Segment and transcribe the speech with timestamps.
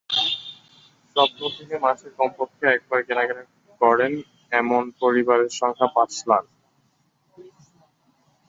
[1.15, 3.43] স্বপ্ন থেকে মাসে কমপক্ষে একবার কেনাকাটা
[3.81, 4.13] করেন,
[4.51, 6.43] এমন পরিবারের সংখ্যা পাঁচ লাখ।